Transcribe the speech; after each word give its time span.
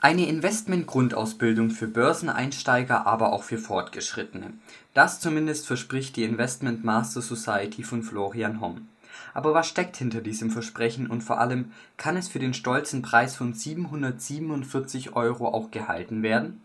Eine 0.00 0.28
Investmentgrundausbildung 0.28 1.70
für 1.70 1.88
Börseneinsteiger, 1.88 3.04
aber 3.04 3.32
auch 3.32 3.42
für 3.42 3.58
Fortgeschrittene. 3.58 4.52
Das 4.94 5.18
zumindest 5.18 5.66
verspricht 5.66 6.14
die 6.14 6.22
Investment 6.22 6.84
Master 6.84 7.20
Society 7.20 7.82
von 7.82 8.04
Florian 8.04 8.60
Homm. 8.60 8.86
Aber 9.34 9.54
was 9.54 9.66
steckt 9.66 9.96
hinter 9.96 10.20
diesem 10.20 10.52
Versprechen 10.52 11.08
und 11.08 11.22
vor 11.22 11.40
allem, 11.40 11.72
kann 11.96 12.16
es 12.16 12.28
für 12.28 12.38
den 12.38 12.54
stolzen 12.54 13.02
Preis 13.02 13.34
von 13.34 13.54
747 13.54 15.16
Euro 15.16 15.48
auch 15.48 15.72
gehalten 15.72 16.22
werden? 16.22 16.60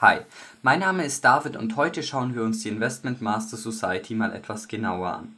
Hi, 0.00 0.18
mein 0.62 0.78
Name 0.78 1.04
ist 1.04 1.24
David 1.24 1.56
und 1.56 1.74
heute 1.74 2.04
schauen 2.04 2.36
wir 2.36 2.44
uns 2.44 2.62
die 2.62 2.68
Investment 2.68 3.20
Master 3.20 3.56
Society 3.56 4.14
mal 4.14 4.32
etwas 4.32 4.68
genauer 4.68 5.12
an. 5.12 5.36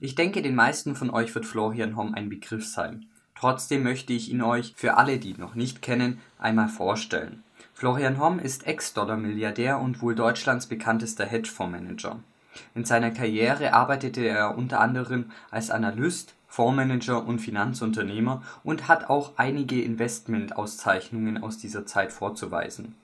Ich 0.00 0.14
denke, 0.14 0.42
den 0.42 0.54
meisten 0.54 0.94
von 0.94 1.08
euch 1.08 1.34
wird 1.34 1.46
Florian 1.46 1.96
Homm 1.96 2.12
ein 2.14 2.28
Begriff 2.28 2.66
sein. 2.66 3.06
Trotzdem 3.34 3.84
möchte 3.84 4.12
ich 4.12 4.30
ihn 4.30 4.42
euch, 4.42 4.74
für 4.76 4.98
alle, 4.98 5.16
die 5.16 5.30
ihn 5.30 5.40
noch 5.40 5.54
nicht 5.54 5.80
kennen, 5.80 6.20
einmal 6.38 6.68
vorstellen. 6.68 7.42
Florian 7.72 8.20
Homm 8.20 8.38
ist 8.38 8.66
Ex-Dollar-Milliardär 8.66 9.78
und 9.78 10.02
wohl 10.02 10.14
Deutschlands 10.14 10.66
bekanntester 10.66 11.24
Hedgefondsmanager. 11.24 12.20
In 12.74 12.84
seiner 12.84 13.12
Karriere 13.12 13.72
arbeitete 13.72 14.26
er 14.26 14.58
unter 14.58 14.80
anderem 14.80 15.30
als 15.50 15.70
Analyst, 15.70 16.34
Fondsmanager 16.48 17.26
und 17.26 17.38
Finanzunternehmer 17.38 18.42
und 18.62 18.88
hat 18.88 19.08
auch 19.08 19.32
einige 19.38 19.80
Investment-Auszeichnungen 19.80 21.42
aus 21.42 21.56
dieser 21.56 21.86
Zeit 21.86 22.12
vorzuweisen. 22.12 22.94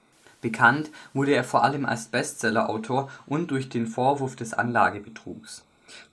Bekannt 0.43 0.91
wurde 1.13 1.33
er 1.33 1.45
vor 1.45 1.63
allem 1.63 1.85
als 1.85 2.07
Bestsellerautor 2.07 3.09
und 3.25 3.49
durch 3.49 3.69
den 3.69 3.87
Vorwurf 3.87 4.35
des 4.35 4.53
Anlagebetrugs. 4.53 5.63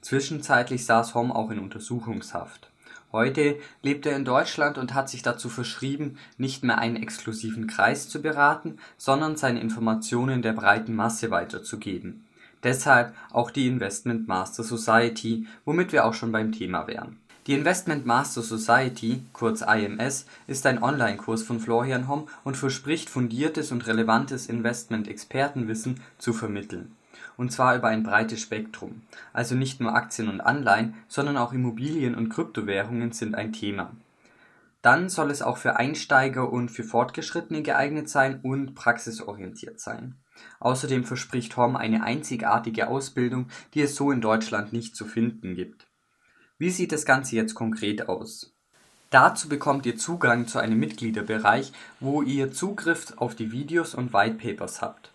Zwischenzeitlich 0.02 0.86
saß 0.86 1.16
Homm 1.16 1.32
auch 1.32 1.50
in 1.50 1.58
Untersuchungshaft. 1.58 2.70
Heute 3.10 3.56
lebt 3.82 4.06
er 4.06 4.14
in 4.14 4.24
Deutschland 4.24 4.78
und 4.78 4.94
hat 4.94 5.10
sich 5.10 5.22
dazu 5.22 5.48
verschrieben, 5.48 6.16
nicht 6.38 6.62
mehr 6.62 6.78
einen 6.78 6.94
exklusiven 6.94 7.66
Kreis 7.66 8.08
zu 8.08 8.22
beraten, 8.22 8.78
sondern 8.96 9.34
seine 9.34 9.60
Informationen 9.60 10.42
der 10.42 10.52
breiten 10.52 10.94
Masse 10.94 11.32
weiterzugeben. 11.32 12.24
Deshalb 12.62 13.12
auch 13.32 13.50
die 13.50 13.66
Investment 13.66 14.28
Master 14.28 14.62
Society, 14.62 15.48
womit 15.64 15.90
wir 15.90 16.04
auch 16.04 16.14
schon 16.14 16.30
beim 16.30 16.52
Thema 16.52 16.86
wären 16.86 17.18
die 17.46 17.54
Investment 17.54 18.04
Master 18.04 18.42
Society 18.42 19.22
kurz 19.32 19.62
IMS 19.62 20.26
ist 20.46 20.66
ein 20.66 20.82
Online-Kurs 20.82 21.42
von 21.42 21.58
Florian 21.58 22.06
Homm 22.06 22.28
und 22.44 22.58
verspricht 22.58 23.08
fundiertes 23.08 23.72
und 23.72 23.86
relevantes 23.86 24.46
Investment-Expertenwissen 24.46 26.02
zu 26.18 26.34
vermitteln. 26.34 26.94
Und 27.38 27.50
zwar 27.50 27.76
über 27.76 27.88
ein 27.88 28.02
breites 28.02 28.42
Spektrum. 28.42 29.00
Also 29.32 29.54
nicht 29.54 29.80
nur 29.80 29.94
Aktien 29.94 30.28
und 30.28 30.42
Anleihen, 30.42 30.94
sondern 31.08 31.38
auch 31.38 31.54
Immobilien 31.54 32.14
und 32.14 32.28
Kryptowährungen 32.28 33.12
sind 33.12 33.34
ein 33.34 33.54
Thema. 33.54 33.90
Dann 34.82 35.08
soll 35.08 35.30
es 35.30 35.40
auch 35.40 35.56
für 35.56 35.76
Einsteiger 35.76 36.52
und 36.52 36.70
für 36.70 36.84
Fortgeschrittene 36.84 37.62
geeignet 37.62 38.10
sein 38.10 38.40
und 38.42 38.74
praxisorientiert 38.74 39.80
sein. 39.80 40.16
Außerdem 40.58 41.04
verspricht 41.04 41.56
Homm 41.56 41.76
eine 41.76 42.02
einzigartige 42.02 42.88
Ausbildung, 42.88 43.48
die 43.72 43.80
es 43.80 43.96
so 43.96 44.10
in 44.10 44.20
Deutschland 44.20 44.74
nicht 44.74 44.94
zu 44.94 45.06
finden 45.06 45.54
gibt 45.54 45.89
wie 46.60 46.68
sieht 46.68 46.92
das 46.92 47.06
Ganze 47.06 47.36
jetzt 47.36 47.54
konkret 47.54 48.10
aus? 48.10 48.54
Dazu 49.08 49.48
bekommt 49.48 49.86
ihr 49.86 49.96
Zugang 49.96 50.46
zu 50.46 50.58
einem 50.58 50.78
Mitgliederbereich, 50.78 51.72
wo 52.00 52.20
ihr 52.20 52.52
Zugriff 52.52 53.14
auf 53.16 53.34
die 53.34 53.50
Videos 53.50 53.94
und 53.94 54.12
Whitepapers 54.12 54.82
habt. 54.82 55.10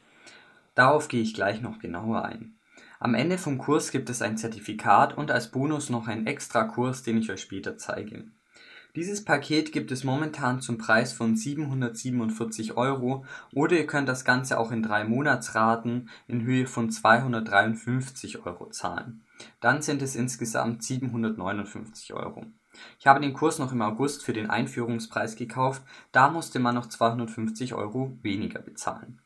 Darauf 0.73 1.07
gehe 1.07 1.21
ich 1.21 1.35
gleich 1.35 1.61
noch 1.61 1.77
genauer 1.77 2.25
ein. 2.25 2.55
Am 2.99 3.13
Ende 3.13 3.37
vom 3.37 3.59
Kurs 3.59 3.91
gibt 3.91 4.09
es 4.09 4.23
ein 4.23 4.37
Zertifikat 4.37 5.15
und 5.15 5.29
als 5.29 5.51
Bonus 5.51 5.91
noch 5.91 6.07
einen 6.07 6.25
extra 6.25 6.63
Kurs, 6.63 7.03
den 7.03 7.19
ich 7.19 7.31
euch 7.31 7.41
später 7.41 7.77
zeige. 7.77 8.25
Dieses 8.95 9.25
Paket 9.25 9.73
gibt 9.73 9.91
es 9.91 10.05
momentan 10.05 10.61
zum 10.61 10.77
Preis 10.77 11.11
von 11.11 11.35
747 11.35 12.77
Euro 12.77 13.25
oder 13.53 13.75
ihr 13.77 13.87
könnt 13.87 14.07
das 14.07 14.23
Ganze 14.23 14.57
auch 14.57 14.71
in 14.71 14.83
drei 14.83 15.03
Monatsraten 15.03 16.09
in 16.27 16.43
Höhe 16.43 16.65
von 16.65 16.89
253 16.89 18.45
Euro 18.45 18.69
zahlen. 18.69 19.25
Dann 19.59 19.81
sind 19.81 20.01
es 20.01 20.15
insgesamt 20.15 20.81
759 20.81 22.13
Euro. 22.13 22.45
Ich 22.97 23.05
habe 23.05 23.19
den 23.19 23.33
Kurs 23.33 23.59
noch 23.59 23.73
im 23.73 23.81
August 23.81 24.23
für 24.23 24.33
den 24.33 24.49
Einführungspreis 24.49 25.35
gekauft, 25.35 25.81
da 26.13 26.29
musste 26.29 26.59
man 26.59 26.75
noch 26.75 26.87
250 26.87 27.73
Euro 27.73 28.17
weniger 28.21 28.61
bezahlen. 28.61 29.19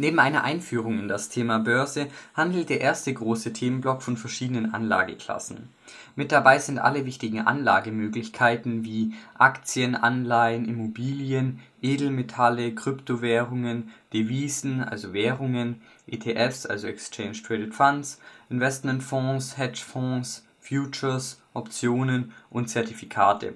Neben 0.00 0.18
einer 0.18 0.44
Einführung 0.44 0.98
in 0.98 1.08
das 1.08 1.28
Thema 1.28 1.58
Börse 1.58 2.06
handelt 2.32 2.70
der 2.70 2.80
erste 2.80 3.12
große 3.12 3.52
Themenblock 3.52 4.00
von 4.00 4.16
verschiedenen 4.16 4.72
Anlageklassen. 4.72 5.68
Mit 6.16 6.32
dabei 6.32 6.58
sind 6.58 6.78
alle 6.78 7.04
wichtigen 7.04 7.40
Anlagemöglichkeiten 7.40 8.82
wie 8.82 9.12
Aktien, 9.36 9.94
Anleihen, 9.94 10.64
Immobilien, 10.64 11.60
Edelmetalle, 11.82 12.74
Kryptowährungen, 12.74 13.90
Devisen, 14.14 14.82
also 14.82 15.12
Währungen, 15.12 15.82
ETFs, 16.06 16.64
also 16.64 16.86
Exchange 16.86 17.42
Traded 17.46 17.74
Funds, 17.74 18.22
Investmentfonds, 18.48 19.58
Hedgefonds, 19.58 20.46
Futures, 20.60 21.42
Optionen 21.52 22.32
und 22.48 22.70
Zertifikate. 22.70 23.52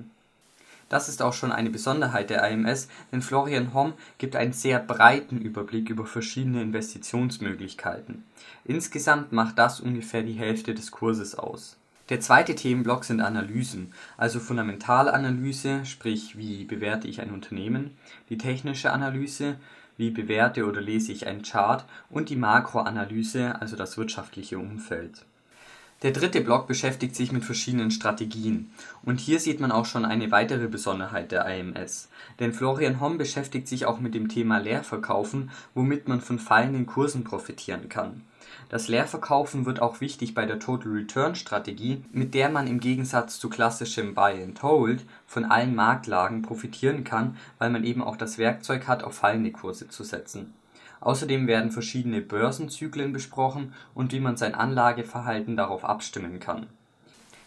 Das 0.89 1.09
ist 1.09 1.23
auch 1.23 1.33
schon 1.33 1.53
eine 1.53 1.71
Besonderheit 1.71 2.31
der 2.31 2.49
IMS, 2.49 2.89
denn 3.11 3.23
Florian 3.23 3.75
Homm 3.75 3.95
gibt 4.19 4.37
einen 4.37 4.53
sehr 4.53 4.79
breiten 4.79 5.39
Überblick 5.39 5.89
über 5.89 6.07
verschiedene 6.07 6.63
Investitionsmöglichkeiten. 6.63 8.25
Insgesamt 8.65 9.33
macht 9.33 9.59
das 9.59 9.81
ungefähr 9.81 10.23
die 10.23 10.35
Hälfte 10.35 10.75
des 10.75 10.91
Kurses 10.91 11.35
aus. 11.35 11.77
Der 12.11 12.21
zweite 12.21 12.55
Themenblock 12.55 13.05
sind 13.05 13.23
Analysen, 13.23 13.95
also 14.19 14.39
Fundamentalanalyse, 14.39 15.87
sprich 15.87 16.37
wie 16.37 16.65
bewerte 16.65 17.09
ich 17.09 17.23
ein 17.23 17.31
Unternehmen, 17.31 17.97
die 18.29 18.37
technische 18.37 18.93
Analyse, 18.93 19.57
wie 19.97 20.11
bewerte 20.11 20.67
oder 20.67 20.83
lese 20.83 21.13
ich 21.13 21.27
einen 21.27 21.43
Chart 21.43 21.87
und 22.11 22.29
die 22.29 22.37
Makroanalyse, 22.37 23.59
also 23.59 23.77
das 23.77 23.97
wirtschaftliche 23.97 24.59
Umfeld. 24.59 25.25
Der 26.05 26.13
dritte 26.13 26.43
Block 26.43 26.67
beschäftigt 26.67 27.17
sich 27.17 27.33
mit 27.33 27.47
verschiedenen 27.47 27.91
Strategien. 27.91 28.71
Und 29.07 29.21
hier 29.21 29.41
sieht 29.41 29.59
man 29.59 29.73
auch 29.73 29.87
schon 29.87 30.05
eine 30.05 30.31
weitere 30.31 30.69
Besonderheit 30.69 31.33
der 31.33 31.47
IMS. 31.47 32.11
Denn 32.39 32.53
Florian 32.53 33.01
Homm 33.01 33.17
beschäftigt 33.17 33.67
sich 33.67 33.87
auch 33.87 34.01
mit 34.01 34.15
dem 34.15 34.29
Thema 34.29 34.59
Leerverkaufen, 34.59 35.51
womit 35.73 36.07
man 36.07 36.21
von 36.21 36.39
fallenden 36.39 36.85
Kursen 36.85 37.25
profitieren 37.25 37.89
kann. 37.89 38.21
Das 38.69 38.89
Leerverkaufen 38.89 39.65
wird 39.65 39.81
auch 39.81 40.03
wichtig 40.03 40.35
bei 40.35 40.45
der 40.45 40.59
Total 40.59 40.93
Return 40.93 41.37
Strategie, 41.37 42.05
mit 42.13 42.35
der 42.35 42.51
man 42.51 42.67
im 42.67 42.81
Gegensatz 42.81 43.39
zu 43.39 43.49
klassischem 43.49 44.15
Buy 44.15 44.43
and 44.43 44.63
Hold 44.63 45.07
von 45.27 45.47
allen 45.47 45.75
Marktlagen 45.75 46.43
profitieren 46.43 47.05
kann, 47.05 47.39
weil 47.57 47.71
man 47.71 47.83
eben 47.83 48.03
auch 48.03 48.19
das 48.19 48.37
Werkzeug 48.37 48.89
hat, 48.89 49.05
auf 49.05 49.15
fallende 49.15 49.53
Kurse 49.53 49.89
zu 49.89 50.05
setzen. 50.05 50.53
Außerdem 51.01 51.47
werden 51.47 51.71
verschiedene 51.71 52.21
Börsenzyklen 52.21 53.13
besprochen 53.13 53.73
und 53.95 54.13
wie 54.13 54.21
man 54.21 54.37
sein 54.37 54.55
Anlageverhalten 54.55 55.57
darauf 55.57 55.85
abstimmen 55.85 56.41
kann. 56.41 56.67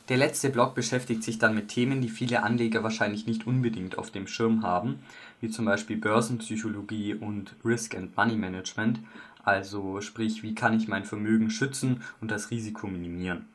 Der 0.10 0.18
letzte 0.18 0.50
Block 0.50 0.74
beschäftigt 0.74 1.24
sich 1.24 1.38
dann 1.38 1.54
mit 1.54 1.68
Themen, 1.68 2.00
die 2.00 2.10
viele 2.10 2.44
Anleger 2.44 2.82
wahrscheinlich 2.82 3.28
nicht 3.28 3.46
unbedingt 3.46 3.98
auf 3.98 4.10
dem 4.10 4.28
Schirm 4.28 4.64
haben, 4.64 5.00
wie 5.42 5.50
zum 5.50 5.66
Beispiel 5.66 5.98
Börsenpsychologie 5.98 7.16
und 7.16 7.56
Risk 7.66 7.94
and 7.96 8.16
Money 8.16 8.36
Management, 8.36 9.00
also 9.44 10.00
sprich, 10.00 10.44
wie 10.44 10.56
kann 10.56 10.74
ich 10.78 10.88
mein 10.88 11.04
Vermögen 11.04 11.50
schützen 11.50 12.04
und 12.22 12.32
das 12.32 12.52
Risiko 12.52 12.88
minimieren. 12.88 13.48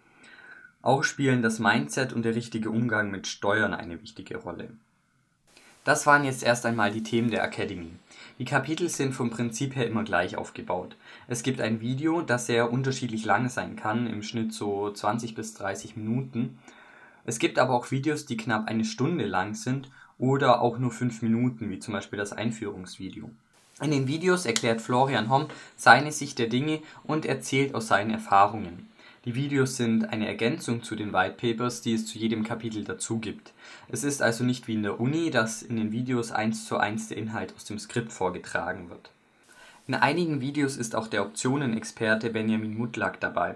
Auch 0.82 1.04
spielen 1.04 1.42
das 1.42 1.58
Mindset 1.58 2.12
und 2.12 2.24
der 2.24 2.34
richtige 2.34 2.70
Umgang 2.70 3.10
mit 3.10 3.26
Steuern 3.26 3.72
eine 3.72 4.02
wichtige 4.02 4.36
Rolle. 4.36 4.68
Das 5.84 6.06
waren 6.06 6.24
jetzt 6.24 6.44
erst 6.44 6.64
einmal 6.64 6.92
die 6.92 7.02
Themen 7.02 7.30
der 7.30 7.42
Academy. 7.42 7.90
Die 8.38 8.44
Kapitel 8.44 8.88
sind 8.88 9.14
vom 9.14 9.30
Prinzip 9.30 9.74
her 9.74 9.86
immer 9.86 10.04
gleich 10.04 10.36
aufgebaut. 10.36 10.96
Es 11.26 11.42
gibt 11.42 11.60
ein 11.60 11.80
Video, 11.80 12.22
das 12.22 12.46
sehr 12.46 12.72
unterschiedlich 12.72 13.24
lang 13.24 13.48
sein 13.48 13.74
kann, 13.74 14.06
im 14.06 14.22
Schnitt 14.22 14.52
so 14.52 14.90
20 14.90 15.34
bis 15.34 15.54
30 15.54 15.96
Minuten. 15.96 16.58
Es 17.24 17.40
gibt 17.40 17.58
aber 17.58 17.74
auch 17.74 17.90
Videos, 17.90 18.26
die 18.26 18.36
knapp 18.36 18.68
eine 18.68 18.84
Stunde 18.84 19.26
lang 19.26 19.54
sind 19.54 19.90
oder 20.18 20.62
auch 20.62 20.78
nur 20.78 20.92
5 20.92 21.20
Minuten, 21.22 21.68
wie 21.68 21.80
zum 21.80 21.94
Beispiel 21.94 22.18
das 22.18 22.32
Einführungsvideo. 22.32 23.30
In 23.80 23.90
den 23.90 24.06
Videos 24.06 24.46
erklärt 24.46 24.80
Florian 24.80 25.30
Homm 25.30 25.48
seine 25.76 26.12
Sicht 26.12 26.38
der 26.38 26.46
Dinge 26.46 26.80
und 27.02 27.26
erzählt 27.26 27.74
aus 27.74 27.88
seinen 27.88 28.10
Erfahrungen. 28.10 28.88
Die 29.24 29.36
Videos 29.36 29.76
sind 29.76 30.06
eine 30.12 30.26
Ergänzung 30.26 30.82
zu 30.82 30.96
den 30.96 31.12
White 31.12 31.36
Papers, 31.36 31.80
die 31.80 31.94
es 31.94 32.06
zu 32.06 32.18
jedem 32.18 32.42
Kapitel 32.42 32.82
dazu 32.82 33.20
gibt. 33.20 33.52
Es 33.88 34.02
ist 34.02 34.20
also 34.20 34.42
nicht 34.42 34.66
wie 34.66 34.74
in 34.74 34.82
der 34.82 34.98
Uni, 34.98 35.30
dass 35.30 35.62
in 35.62 35.76
den 35.76 35.92
Videos 35.92 36.32
eins 36.32 36.66
zu 36.66 36.76
eins 36.76 37.06
der 37.06 37.18
Inhalt 37.18 37.54
aus 37.54 37.64
dem 37.64 37.78
Skript 37.78 38.12
vorgetragen 38.12 38.90
wird. 38.90 39.10
In 39.86 39.94
einigen 39.94 40.40
Videos 40.40 40.76
ist 40.76 40.96
auch 40.96 41.06
der 41.06 41.22
Optionenexperte 41.22 42.30
Benjamin 42.30 42.76
Mutlak 42.76 43.20
dabei. 43.20 43.54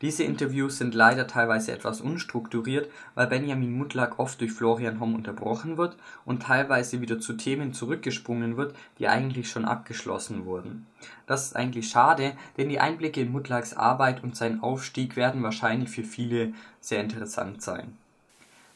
Diese 0.00 0.24
Interviews 0.24 0.78
sind 0.78 0.94
leider 0.94 1.26
teilweise 1.26 1.72
etwas 1.72 2.00
unstrukturiert, 2.00 2.90
weil 3.14 3.26
Benjamin 3.26 3.72
Mutlak 3.72 4.18
oft 4.18 4.40
durch 4.40 4.52
Florian 4.52 5.00
Homm 5.00 5.14
unterbrochen 5.14 5.76
wird 5.76 5.96
und 6.24 6.42
teilweise 6.42 7.00
wieder 7.00 7.20
zu 7.20 7.34
Themen 7.34 7.72
zurückgesprungen 7.72 8.56
wird, 8.56 8.74
die 8.98 9.08
eigentlich 9.08 9.50
schon 9.50 9.64
abgeschlossen 9.64 10.44
wurden. 10.44 10.86
Das 11.26 11.46
ist 11.46 11.56
eigentlich 11.56 11.88
schade, 11.88 12.32
denn 12.56 12.68
die 12.68 12.80
Einblicke 12.80 13.20
in 13.20 13.32
Mutlaks 13.32 13.74
Arbeit 13.74 14.22
und 14.22 14.36
seinen 14.36 14.62
Aufstieg 14.62 15.16
werden 15.16 15.42
wahrscheinlich 15.42 15.90
für 15.90 16.04
viele 16.04 16.52
sehr 16.80 17.00
interessant 17.00 17.62
sein. 17.62 17.96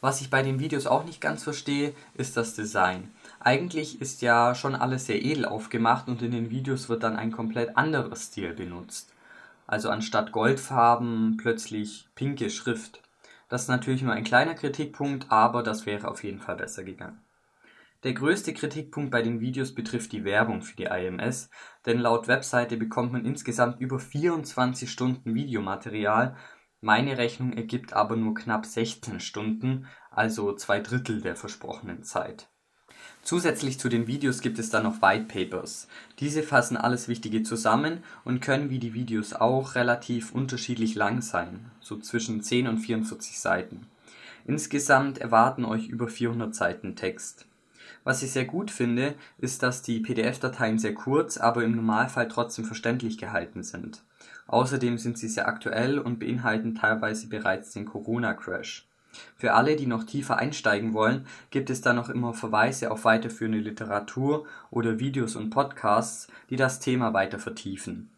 Was 0.01 0.21
ich 0.21 0.31
bei 0.31 0.43
den 0.43 0.61
Videos 0.61 0.87
auch 0.87 1.05
nicht 1.05 1.21
ganz 1.21 1.43
verstehe, 1.43 1.93
ist 2.15 2.37
das 2.37 2.55
Design. 2.55 3.11
Eigentlich 3.41 4.01
ist 4.01 4.23
ja 4.23 4.55
schon 4.55 4.77
alles 4.77 5.07
sehr 5.07 5.25
edel 5.25 5.45
aufgemacht 5.45 6.07
und 6.07 6.23
in 6.23 6.31
den 6.31 6.51
Videos 6.51 6.89
wird 6.89 7.03
dann 7.03 7.17
ein 7.17 7.33
komplett 7.33 7.77
anderer 7.77 8.15
Stil 8.15 8.53
benutzt. 8.53 9.13
Also 9.69 9.89
anstatt 9.89 10.33
Goldfarben 10.33 11.37
plötzlich 11.37 12.09
pinke 12.17 12.51
Schrift. 12.51 13.01
Das 13.49 13.63
ist 13.63 13.69
natürlich 13.69 14.03
nur 14.03 14.13
ein 14.13 14.25
kleiner 14.25 14.55
Kritikpunkt, 14.55 15.31
aber 15.31 15.63
das 15.63 15.87
wäre 15.87 16.09
auf 16.09 16.25
jeden 16.25 16.41
Fall 16.41 16.57
besser 16.57 16.83
gegangen. 16.83 17.23
Der 18.03 18.15
größte 18.15 18.53
Kritikpunkt 18.53 19.13
bei 19.13 19.23
den 19.23 19.41
Videos 19.41 19.75
betrifft 19.75 20.11
die 20.11 20.25
Werbung 20.25 20.63
für 20.63 20.77
die 20.77 20.85
IMS, 20.85 21.51
denn 21.87 22.01
laut 22.01 22.27
Webseite 22.27 22.77
bekommt 22.77 23.13
man 23.13 23.25
insgesamt 23.25 23.81
über 23.81 24.01
24 24.01 24.91
Stunden 24.91 25.35
Videomaterial 25.35 26.37
meine 26.81 27.19
Rechnung 27.19 27.53
ergibt 27.55 27.93
aber 27.93 28.15
nur 28.15 28.35
knapp 28.35 28.65
16 28.65 29.19
Stunden, 29.19 29.89
also 30.13 30.55
zwei 30.55 30.79
Drittel 30.79 31.21
der 31.21 31.35
versprochenen 31.35 32.05
Zeit. 32.05 32.49
Zusätzlich 33.29 33.79
zu 33.79 33.91
den 33.91 34.07
Videos 34.07 34.41
gibt 34.41 34.59
es 34.59 34.71
dann 34.71 34.85
noch 34.85 35.03
White 35.03 35.27
Papers. 35.27 35.87
Diese 36.19 36.43
fassen 36.43 36.79
alles 36.79 37.09
Wichtige 37.09 37.43
zusammen 37.43 37.99
und 38.25 38.41
können 38.41 38.71
wie 38.71 38.79
die 38.79 38.95
Videos 38.95 39.35
auch 39.35 39.75
relativ 39.75 40.33
unterschiedlich 40.33 40.95
lang 40.95 41.21
sein, 41.21 41.71
so 41.79 41.99
zwischen 41.99 42.43
10 42.43 42.69
und 42.69 42.79
44 42.79 43.39
Seiten. 43.39 43.87
Insgesamt 44.47 45.19
erwarten 45.19 45.67
euch 45.67 45.89
über 45.89 46.09
400 46.09 46.55
Seiten 46.55 46.97
Text. 46.97 47.45
Was 48.03 48.23
ich 48.23 48.31
sehr 48.31 48.47
gut 48.47 48.71
finde, 48.71 49.15
ist, 49.37 49.63
dass 49.63 49.83
die 49.83 50.01
PDF-Dateien 50.01 50.79
sehr 50.79 50.95
kurz, 50.95 51.37
aber 51.37 51.65
im 51.65 51.77
Normalfall 51.77 52.29
trotzdem 52.29 52.65
verständlich 52.65 53.19
gehalten 53.19 53.63
sind. 53.63 54.01
Außerdem 54.47 54.97
sind 54.97 55.19
sie 55.19 55.29
sehr 55.29 55.49
aktuell 55.49 55.99
und 55.99 56.19
beinhalten 56.19 56.75
teilweise 56.75 57.27
bereits 57.27 57.73
den 57.73 57.85
Corona-Crash. 57.85 58.89
Für 59.37 59.55
alle, 59.55 59.77
die 59.77 59.87
noch 59.87 60.05
tiefer 60.05 60.37
einsteigen 60.37 60.95
wollen, 60.95 61.27
gibt 61.51 61.71
es 61.71 61.81
da 61.81 61.93
noch 61.93 62.09
immer 62.09 62.35
Verweise 62.35 62.91
auf 62.91 63.05
weiterführende 63.05 63.59
Literatur 63.59 64.47
oder 64.71 64.99
Videos 64.99 65.37
und 65.37 65.51
Podcasts, 65.51 66.29
die 66.51 66.57
das 66.57 66.81
Thema 66.81 67.15
weiter 67.15 67.39
vertiefen. 67.39 68.11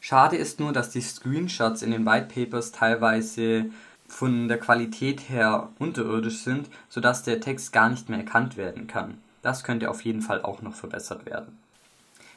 Schade 0.00 0.36
ist 0.36 0.60
nur, 0.60 0.72
dass 0.72 0.90
die 0.90 1.00
Screenshots 1.00 1.82
in 1.82 1.90
den 1.90 2.06
White 2.06 2.28
Papers 2.32 2.72
teilweise 2.72 3.70
von 4.08 4.48
der 4.48 4.58
Qualität 4.58 5.28
her 5.28 5.70
unterirdisch 5.78 6.38
sind, 6.38 6.68
sodass 6.88 7.22
der 7.22 7.40
Text 7.40 7.72
gar 7.72 7.90
nicht 7.90 8.08
mehr 8.08 8.18
erkannt 8.18 8.56
werden 8.56 8.86
kann. 8.86 9.18
Das 9.42 9.64
könnte 9.64 9.90
auf 9.90 10.02
jeden 10.02 10.22
Fall 10.22 10.42
auch 10.42 10.62
noch 10.62 10.74
verbessert 10.74 11.26
werden. 11.26 11.58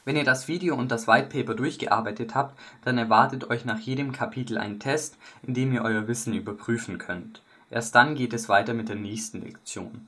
Wenn 0.06 0.16
ihr 0.16 0.24
das 0.24 0.48
Video 0.48 0.76
und 0.76 0.92
das 0.92 1.08
White 1.08 1.30
Paper 1.30 1.54
durchgearbeitet 1.54 2.34
habt, 2.34 2.58
dann 2.84 2.98
erwartet 2.98 3.50
euch 3.50 3.66
nach 3.66 3.80
jedem 3.80 4.12
Kapitel 4.12 4.58
ein 4.58 4.80
Test, 4.80 5.18
in 5.44 5.54
dem 5.54 5.74
ihr 5.74 5.84
euer 5.84 6.08
Wissen 6.08 6.34
überprüfen 6.34 6.98
könnt. 6.98 7.42
Erst 7.70 7.96
dann 7.96 8.16
geht 8.16 8.34
es 8.34 8.50
weiter 8.50 8.74
mit 8.74 8.90
der 8.90 8.96
nächsten 8.96 9.42
Lektion. 9.42 10.08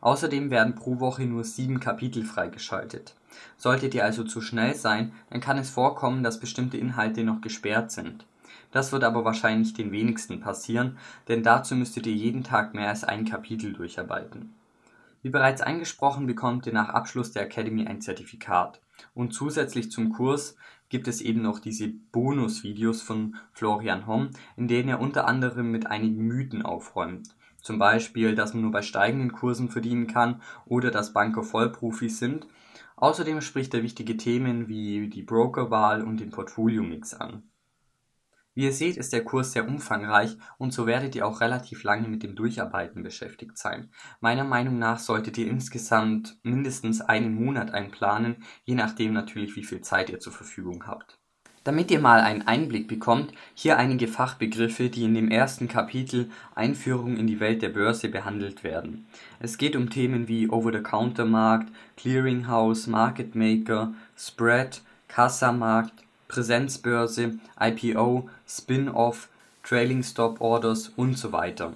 Außerdem 0.00 0.50
werden 0.50 0.74
pro 0.74 0.98
Woche 0.98 1.24
nur 1.24 1.44
sieben 1.44 1.78
Kapitel 1.78 2.24
freigeschaltet. 2.24 3.14
Solltet 3.56 3.94
ihr 3.94 4.04
also 4.04 4.24
zu 4.24 4.40
schnell 4.40 4.74
sein, 4.74 5.12
dann 5.30 5.40
kann 5.40 5.58
es 5.58 5.70
vorkommen, 5.70 6.22
dass 6.22 6.40
bestimmte 6.40 6.76
Inhalte 6.76 7.22
noch 7.22 7.40
gesperrt 7.40 7.92
sind. 7.92 8.26
Das 8.72 8.90
wird 8.90 9.04
aber 9.04 9.24
wahrscheinlich 9.24 9.74
den 9.74 9.92
wenigsten 9.92 10.40
passieren, 10.40 10.96
denn 11.28 11.42
dazu 11.42 11.76
müsstet 11.76 12.06
ihr 12.06 12.14
jeden 12.14 12.42
Tag 12.42 12.74
mehr 12.74 12.88
als 12.88 13.04
ein 13.04 13.24
Kapitel 13.24 13.72
durcharbeiten. 13.72 14.54
Wie 15.22 15.30
bereits 15.30 15.62
angesprochen 15.62 16.26
bekommt 16.26 16.66
ihr 16.66 16.72
nach 16.72 16.88
Abschluss 16.88 17.30
der 17.30 17.44
Academy 17.44 17.86
ein 17.86 18.00
Zertifikat. 18.00 18.80
Und 19.14 19.32
zusätzlich 19.32 19.90
zum 19.90 20.12
Kurs 20.12 20.56
gibt 20.88 21.06
es 21.06 21.20
eben 21.20 21.42
noch 21.42 21.60
diese 21.60 21.88
Bonusvideos 21.88 23.02
von 23.02 23.36
Florian 23.52 24.06
Homm, 24.08 24.30
in 24.56 24.66
denen 24.66 24.88
er 24.88 25.00
unter 25.00 25.26
anderem 25.26 25.70
mit 25.70 25.86
einigen 25.86 26.22
Mythen 26.26 26.62
aufräumt. 26.62 27.36
Zum 27.60 27.78
Beispiel, 27.78 28.34
dass 28.34 28.52
man 28.52 28.62
nur 28.62 28.72
bei 28.72 28.82
steigenden 28.82 29.32
Kursen 29.32 29.68
verdienen 29.68 30.08
kann 30.08 30.42
oder 30.66 30.90
dass 30.90 31.12
Banker 31.12 31.44
Vollprofis 31.44 32.18
sind. 32.18 32.48
Außerdem 32.96 33.40
spricht 33.40 33.72
er 33.74 33.84
wichtige 33.84 34.16
Themen 34.16 34.66
wie 34.66 35.08
die 35.08 35.22
Brokerwahl 35.22 36.02
und 36.02 36.18
den 36.18 36.30
Portfolio-Mix 36.30 37.14
an. 37.14 37.44
Wie 38.54 38.64
ihr 38.64 38.72
seht, 38.72 38.98
ist 38.98 39.14
der 39.14 39.24
Kurs 39.24 39.52
sehr 39.52 39.66
umfangreich 39.66 40.36
und 40.58 40.74
so 40.74 40.86
werdet 40.86 41.14
ihr 41.14 41.26
auch 41.26 41.40
relativ 41.40 41.84
lange 41.84 42.08
mit 42.08 42.22
dem 42.22 42.34
Durcharbeiten 42.34 43.02
beschäftigt 43.02 43.56
sein. 43.56 43.90
Meiner 44.20 44.44
Meinung 44.44 44.78
nach 44.78 44.98
solltet 44.98 45.38
ihr 45.38 45.48
insgesamt 45.48 46.36
mindestens 46.42 47.00
einen 47.00 47.34
Monat 47.34 47.72
einplanen, 47.72 48.36
je 48.64 48.74
nachdem 48.74 49.14
natürlich 49.14 49.56
wie 49.56 49.64
viel 49.64 49.80
Zeit 49.80 50.10
ihr 50.10 50.20
zur 50.20 50.34
Verfügung 50.34 50.86
habt. 50.86 51.18
Damit 51.64 51.92
ihr 51.92 52.00
mal 52.00 52.20
einen 52.20 52.42
Einblick 52.42 52.88
bekommt, 52.88 53.32
hier 53.54 53.78
einige 53.78 54.08
Fachbegriffe, 54.08 54.90
die 54.90 55.04
in 55.04 55.14
dem 55.14 55.30
ersten 55.30 55.68
Kapitel 55.68 56.28
Einführung 56.56 57.16
in 57.16 57.28
die 57.28 57.38
Welt 57.38 57.62
der 57.62 57.68
Börse 57.68 58.08
behandelt 58.08 58.64
werden. 58.64 59.06
Es 59.38 59.58
geht 59.58 59.76
um 59.76 59.88
Themen 59.88 60.26
wie 60.26 60.50
Over-the-Counter-Markt, 60.50 61.72
Clearinghouse, 61.96 62.88
Market 62.88 63.36
Maker, 63.36 63.94
Spread, 64.16 64.82
Kassamarkt, 65.06 66.02
Präsenzbörse, 66.32 67.34
IPO, 67.60 68.30
Spin-off, 68.48 69.28
Trailing 69.62 70.02
Stop 70.02 70.40
Orders 70.40 70.88
und 70.96 71.18
so 71.18 71.30
weiter. 71.30 71.74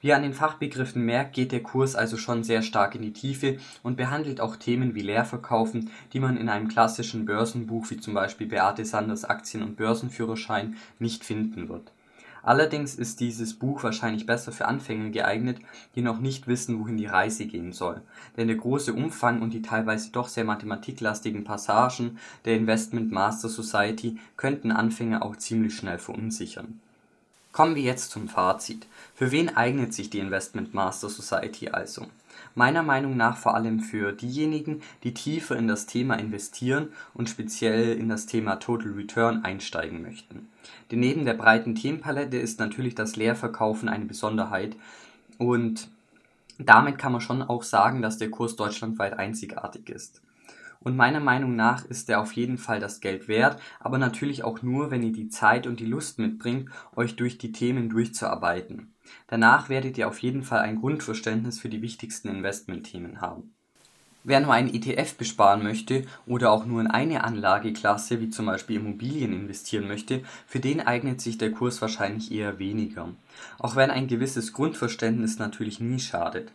Wie 0.00 0.12
an 0.12 0.22
den 0.22 0.34
Fachbegriffen 0.34 1.04
merkt, 1.04 1.34
geht 1.34 1.50
der 1.50 1.64
Kurs 1.64 1.96
also 1.96 2.16
schon 2.16 2.44
sehr 2.44 2.62
stark 2.62 2.94
in 2.94 3.02
die 3.02 3.12
Tiefe 3.12 3.58
und 3.82 3.96
behandelt 3.96 4.40
auch 4.40 4.54
Themen 4.54 4.94
wie 4.94 5.02
Leerverkaufen, 5.02 5.90
die 6.12 6.20
man 6.20 6.36
in 6.36 6.48
einem 6.48 6.68
klassischen 6.68 7.24
Börsenbuch 7.26 7.90
wie 7.90 7.96
zum 7.96 8.14
Beispiel 8.14 8.46
Beate 8.46 8.84
Sanders 8.84 9.24
Aktien- 9.24 9.64
und 9.64 9.76
Börsenführerschein 9.76 10.76
nicht 11.00 11.24
finden 11.24 11.68
wird 11.68 11.90
Allerdings 12.42 12.94
ist 12.94 13.20
dieses 13.20 13.54
Buch 13.54 13.82
wahrscheinlich 13.82 14.26
besser 14.26 14.52
für 14.52 14.66
Anfänger 14.66 15.10
geeignet, 15.10 15.58
die 15.94 16.02
noch 16.02 16.20
nicht 16.20 16.46
wissen, 16.46 16.78
wohin 16.80 16.96
die 16.96 17.06
Reise 17.06 17.46
gehen 17.46 17.72
soll, 17.72 18.00
denn 18.36 18.48
der 18.48 18.56
große 18.56 18.92
Umfang 18.92 19.42
und 19.42 19.52
die 19.52 19.62
teilweise 19.62 20.10
doch 20.10 20.28
sehr 20.28 20.44
mathematiklastigen 20.44 21.44
Passagen 21.44 22.18
der 22.44 22.56
Investment 22.56 23.10
Master 23.10 23.48
Society 23.48 24.18
könnten 24.36 24.70
Anfänger 24.70 25.24
auch 25.24 25.36
ziemlich 25.36 25.76
schnell 25.76 25.98
verunsichern. 25.98 26.80
Kommen 27.52 27.74
wir 27.74 27.82
jetzt 27.82 28.10
zum 28.10 28.28
Fazit. 28.28 28.86
Für 29.14 29.32
wen 29.32 29.56
eignet 29.56 29.92
sich 29.92 30.10
die 30.10 30.20
Investment 30.20 30.74
Master 30.74 31.08
Society 31.08 31.68
also? 31.68 32.06
Meiner 32.58 32.82
Meinung 32.82 33.16
nach 33.16 33.36
vor 33.36 33.54
allem 33.54 33.78
für 33.78 34.10
diejenigen, 34.10 34.82
die 35.04 35.14
tiefer 35.14 35.54
in 35.54 35.68
das 35.68 35.86
Thema 35.86 36.16
investieren 36.16 36.88
und 37.14 37.30
speziell 37.30 37.96
in 37.96 38.08
das 38.08 38.26
Thema 38.26 38.56
Total 38.56 38.90
Return 38.94 39.44
einsteigen 39.44 40.02
möchten. 40.02 40.48
Denn 40.90 40.98
neben 40.98 41.24
der 41.24 41.34
breiten 41.34 41.76
Themenpalette 41.76 42.36
ist 42.36 42.58
natürlich 42.58 42.96
das 42.96 43.14
Leerverkaufen 43.14 43.88
eine 43.88 44.06
Besonderheit 44.06 44.74
und 45.38 45.86
damit 46.58 46.98
kann 46.98 47.12
man 47.12 47.20
schon 47.20 47.42
auch 47.42 47.62
sagen, 47.62 48.02
dass 48.02 48.18
der 48.18 48.30
Kurs 48.30 48.56
deutschlandweit 48.56 49.16
einzigartig 49.16 49.88
ist. 49.88 50.20
Und 50.80 50.96
meiner 50.96 51.20
Meinung 51.20 51.56
nach 51.56 51.84
ist 51.84 52.08
er 52.08 52.20
auf 52.20 52.32
jeden 52.32 52.58
Fall 52.58 52.80
das 52.80 53.00
Geld 53.00 53.28
wert, 53.28 53.60
aber 53.80 53.98
natürlich 53.98 54.44
auch 54.44 54.62
nur, 54.62 54.90
wenn 54.90 55.02
ihr 55.02 55.12
die 55.12 55.28
Zeit 55.28 55.66
und 55.66 55.80
die 55.80 55.86
Lust 55.86 56.18
mitbringt, 56.18 56.70
euch 56.94 57.16
durch 57.16 57.38
die 57.38 57.52
Themen 57.52 57.88
durchzuarbeiten. 57.88 58.94
Danach 59.26 59.68
werdet 59.68 59.98
ihr 59.98 60.08
auf 60.08 60.20
jeden 60.20 60.42
Fall 60.42 60.60
ein 60.60 60.80
Grundverständnis 60.80 61.58
für 61.58 61.68
die 61.68 61.82
wichtigsten 61.82 62.28
Investmentthemen 62.28 63.20
haben. 63.20 63.54
Wer 64.24 64.40
nur 64.40 64.52
einen 64.52 64.74
ETF 64.74 65.14
besparen 65.14 65.62
möchte 65.62 66.04
oder 66.26 66.50
auch 66.50 66.66
nur 66.66 66.80
in 66.80 66.86
eine 66.88 67.24
Anlageklasse 67.24 68.20
wie 68.20 68.28
zum 68.28 68.46
Beispiel 68.46 68.76
Immobilien 68.76 69.32
investieren 69.32 69.88
möchte, 69.88 70.22
für 70.46 70.60
den 70.60 70.80
eignet 70.80 71.20
sich 71.20 71.38
der 71.38 71.52
Kurs 71.52 71.80
wahrscheinlich 71.80 72.30
eher 72.30 72.58
weniger. 72.58 73.08
Auch 73.58 73.74
wenn 73.74 73.90
ein 73.90 74.06
gewisses 74.06 74.52
Grundverständnis 74.52 75.38
natürlich 75.38 75.80
nie 75.80 76.00
schadet. 76.00 76.52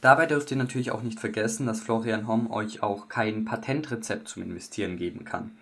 Dabei 0.00 0.26
dürft 0.26 0.50
ihr 0.50 0.56
natürlich 0.56 0.90
auch 0.90 1.02
nicht 1.02 1.20
vergessen, 1.20 1.66
dass 1.66 1.80
Florian 1.80 2.26
Homm 2.26 2.50
euch 2.50 2.82
auch 2.82 3.08
kein 3.08 3.44
Patentrezept 3.44 4.28
zum 4.28 4.42
Investieren 4.42 4.96
geben 4.96 5.24
kann. 5.24 5.52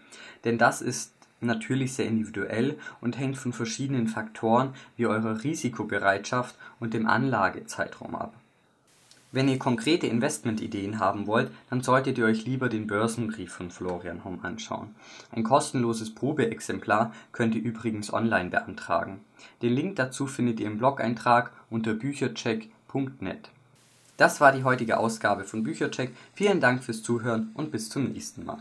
Denn 0.44 0.58
das 0.58 0.82
ist 0.82 1.12
natürlich 1.40 1.94
sehr 1.94 2.06
individuell 2.06 2.78
und 3.00 3.18
hängt 3.18 3.38
von 3.38 3.52
verschiedenen 3.52 4.08
Faktoren 4.08 4.74
wie 4.96 5.06
eurer 5.06 5.42
Risikobereitschaft 5.42 6.54
und 6.78 6.94
dem 6.94 7.06
Anlagezeitraum 7.06 8.14
ab. 8.14 8.34
Wenn 9.32 9.48
ihr 9.48 9.60
konkrete 9.60 10.08
Investmentideen 10.08 10.98
haben 10.98 11.28
wollt, 11.28 11.52
dann 11.68 11.82
solltet 11.82 12.18
ihr 12.18 12.24
euch 12.24 12.44
lieber 12.46 12.68
den 12.68 12.88
Börsenbrief 12.88 13.52
von 13.52 13.70
Florian 13.70 14.24
Homm 14.24 14.40
anschauen. 14.42 14.96
Ein 15.30 15.44
kostenloses 15.44 16.12
Probeexemplar 16.12 17.12
könnt 17.30 17.54
ihr 17.54 17.62
übrigens 17.62 18.12
online 18.12 18.50
beantragen. 18.50 19.20
Den 19.62 19.72
Link 19.72 19.96
dazu 19.96 20.26
findet 20.26 20.58
ihr 20.58 20.66
im 20.66 20.78
Blog-Eintrag 20.78 21.52
unter 21.70 21.94
büchercheck.net. 21.94 23.50
Das 24.20 24.38
war 24.38 24.52
die 24.52 24.64
heutige 24.64 24.98
Ausgabe 24.98 25.44
von 25.44 25.62
Büchercheck. 25.62 26.14
Vielen 26.34 26.60
Dank 26.60 26.84
fürs 26.84 27.02
Zuhören 27.02 27.52
und 27.54 27.70
bis 27.70 27.88
zum 27.88 28.12
nächsten 28.12 28.44
Mal. 28.44 28.58